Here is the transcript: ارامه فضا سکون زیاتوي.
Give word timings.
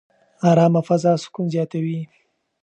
ارامه 0.49 0.81
فضا 0.87 1.13
سکون 1.23 1.45
زیاتوي. 1.53 1.99